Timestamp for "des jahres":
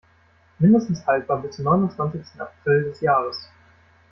2.85-3.37